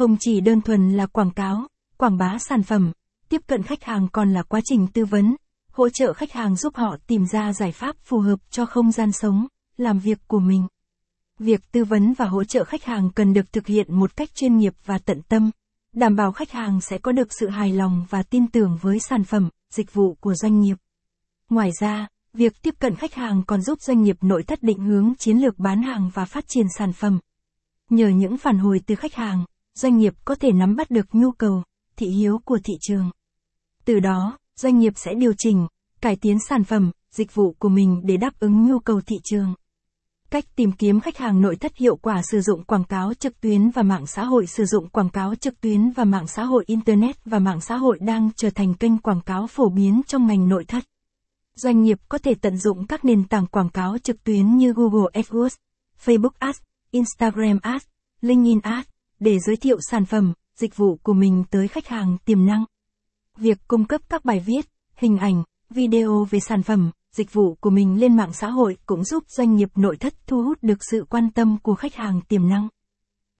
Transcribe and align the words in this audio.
Không 0.00 0.16
chỉ 0.20 0.40
đơn 0.40 0.60
thuần 0.60 0.92
là 0.92 1.06
quảng 1.06 1.30
cáo, 1.30 1.66
quảng 1.96 2.16
bá 2.18 2.38
sản 2.38 2.62
phẩm, 2.62 2.92
tiếp 3.28 3.40
cận 3.46 3.62
khách 3.62 3.84
hàng 3.84 4.08
còn 4.12 4.32
là 4.32 4.42
quá 4.42 4.60
trình 4.64 4.86
tư 4.86 5.04
vấn, 5.04 5.36
hỗ 5.72 5.88
trợ 5.88 6.12
khách 6.12 6.32
hàng 6.32 6.56
giúp 6.56 6.76
họ 6.76 6.96
tìm 7.06 7.26
ra 7.26 7.52
giải 7.52 7.72
pháp 7.72 7.96
phù 8.02 8.18
hợp 8.18 8.40
cho 8.50 8.66
không 8.66 8.92
gian 8.92 9.12
sống, 9.12 9.46
làm 9.76 9.98
việc 9.98 10.18
của 10.26 10.38
mình. 10.38 10.66
Việc 11.38 11.72
tư 11.72 11.84
vấn 11.84 12.12
và 12.12 12.24
hỗ 12.24 12.44
trợ 12.44 12.64
khách 12.64 12.84
hàng 12.84 13.10
cần 13.14 13.32
được 13.32 13.52
thực 13.52 13.66
hiện 13.66 13.98
một 13.98 14.16
cách 14.16 14.34
chuyên 14.34 14.56
nghiệp 14.56 14.74
và 14.84 14.98
tận 14.98 15.22
tâm, 15.28 15.50
đảm 15.92 16.16
bảo 16.16 16.32
khách 16.32 16.50
hàng 16.50 16.80
sẽ 16.80 16.98
có 16.98 17.12
được 17.12 17.32
sự 17.32 17.48
hài 17.48 17.72
lòng 17.72 18.06
và 18.10 18.22
tin 18.22 18.50
tưởng 18.50 18.78
với 18.80 18.98
sản 19.00 19.24
phẩm, 19.24 19.48
dịch 19.70 19.94
vụ 19.94 20.14
của 20.14 20.34
doanh 20.34 20.60
nghiệp. 20.60 20.76
Ngoài 21.50 21.70
ra, 21.80 22.08
việc 22.32 22.62
tiếp 22.62 22.74
cận 22.78 22.96
khách 22.96 23.14
hàng 23.14 23.42
còn 23.46 23.62
giúp 23.62 23.80
doanh 23.80 24.02
nghiệp 24.02 24.16
nội 24.20 24.42
thất 24.42 24.62
định 24.62 24.78
hướng 24.78 25.14
chiến 25.18 25.36
lược 25.36 25.58
bán 25.58 25.82
hàng 25.82 26.10
và 26.14 26.24
phát 26.24 26.44
triển 26.48 26.66
sản 26.78 26.92
phẩm. 26.92 27.18
Nhờ 27.90 28.08
những 28.08 28.38
phản 28.38 28.58
hồi 28.58 28.80
từ 28.86 28.94
khách 28.94 29.14
hàng, 29.14 29.44
doanh 29.80 29.98
nghiệp 29.98 30.14
có 30.24 30.34
thể 30.34 30.52
nắm 30.52 30.76
bắt 30.76 30.90
được 30.90 31.06
nhu 31.12 31.32
cầu, 31.32 31.62
thị 31.96 32.06
hiếu 32.06 32.38
của 32.44 32.58
thị 32.64 32.74
trường. 32.80 33.10
Từ 33.84 34.00
đó, 34.00 34.38
doanh 34.56 34.78
nghiệp 34.78 34.92
sẽ 34.96 35.14
điều 35.14 35.32
chỉnh, 35.38 35.66
cải 36.00 36.16
tiến 36.16 36.38
sản 36.48 36.64
phẩm, 36.64 36.90
dịch 37.10 37.34
vụ 37.34 37.54
của 37.58 37.68
mình 37.68 38.00
để 38.04 38.16
đáp 38.16 38.40
ứng 38.40 38.66
nhu 38.66 38.78
cầu 38.78 39.00
thị 39.06 39.16
trường. 39.24 39.54
Cách 40.30 40.44
tìm 40.56 40.72
kiếm 40.72 41.00
khách 41.00 41.16
hàng 41.16 41.40
nội 41.40 41.56
thất 41.56 41.76
hiệu 41.76 41.96
quả 41.96 42.22
sử 42.30 42.40
dụng 42.40 42.64
quảng 42.64 42.84
cáo 42.84 43.14
trực 43.14 43.40
tuyến 43.40 43.70
và 43.70 43.82
mạng 43.82 44.06
xã 44.06 44.24
hội 44.24 44.46
sử 44.46 44.64
dụng 44.64 44.88
quảng 44.88 45.10
cáo 45.10 45.34
trực 45.34 45.60
tuyến 45.60 45.90
và 45.90 46.04
mạng 46.04 46.26
xã 46.26 46.44
hội 46.44 46.64
internet 46.66 47.24
và 47.24 47.38
mạng 47.38 47.60
xã 47.60 47.76
hội 47.76 47.98
đang 48.00 48.30
trở 48.36 48.50
thành 48.50 48.74
kênh 48.74 48.98
quảng 48.98 49.20
cáo 49.20 49.46
phổ 49.46 49.68
biến 49.68 50.02
trong 50.06 50.26
ngành 50.26 50.48
nội 50.48 50.64
thất. 50.64 50.84
Doanh 51.54 51.82
nghiệp 51.82 51.98
có 52.08 52.18
thể 52.18 52.34
tận 52.34 52.56
dụng 52.56 52.86
các 52.86 53.04
nền 53.04 53.24
tảng 53.24 53.46
quảng 53.46 53.68
cáo 53.68 53.98
trực 53.98 54.24
tuyến 54.24 54.56
như 54.56 54.72
Google 54.72 55.22
AdWords, 55.22 55.56
Facebook 56.04 56.34
Ads, 56.38 56.58
Instagram 56.90 57.58
Ads, 57.62 57.86
LinkedIn 58.20 58.60
Ads 58.60 58.90
để 59.20 59.38
giới 59.38 59.56
thiệu 59.56 59.78
sản 59.90 60.04
phẩm, 60.04 60.32
dịch 60.56 60.76
vụ 60.76 60.96
của 61.02 61.12
mình 61.12 61.44
tới 61.50 61.68
khách 61.68 61.86
hàng 61.86 62.16
tiềm 62.24 62.46
năng. 62.46 62.64
Việc 63.38 63.58
cung 63.68 63.84
cấp 63.84 64.00
các 64.08 64.24
bài 64.24 64.40
viết, 64.46 64.66
hình 64.96 65.18
ảnh, 65.18 65.42
video 65.70 66.26
về 66.30 66.40
sản 66.40 66.62
phẩm, 66.62 66.90
dịch 67.12 67.32
vụ 67.32 67.54
của 67.54 67.70
mình 67.70 68.00
lên 68.00 68.16
mạng 68.16 68.32
xã 68.32 68.50
hội 68.50 68.76
cũng 68.86 69.04
giúp 69.04 69.24
doanh 69.28 69.54
nghiệp 69.54 69.68
nội 69.74 69.96
thất 69.96 70.14
thu 70.26 70.42
hút 70.42 70.58
được 70.62 70.78
sự 70.90 71.04
quan 71.10 71.30
tâm 71.30 71.56
của 71.62 71.74
khách 71.74 71.94
hàng 71.94 72.20
tiềm 72.28 72.48
năng. 72.48 72.68